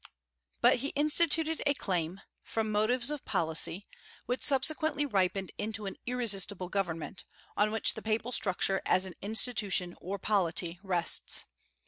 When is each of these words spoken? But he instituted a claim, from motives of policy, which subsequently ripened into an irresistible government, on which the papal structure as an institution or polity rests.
But 0.61 0.77
he 0.77 0.87
instituted 0.95 1.61
a 1.67 1.75
claim, 1.75 2.21
from 2.43 2.71
motives 2.71 3.11
of 3.11 3.23
policy, 3.23 3.83
which 4.25 4.41
subsequently 4.41 5.05
ripened 5.05 5.51
into 5.59 5.85
an 5.85 5.95
irresistible 6.07 6.69
government, 6.69 7.23
on 7.55 7.69
which 7.69 7.93
the 7.93 8.01
papal 8.01 8.31
structure 8.31 8.81
as 8.83 9.05
an 9.05 9.13
institution 9.21 9.95
or 10.01 10.17
polity 10.17 10.79
rests. 10.81 11.45